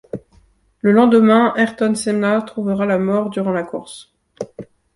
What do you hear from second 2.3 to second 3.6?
trouvera la mort durant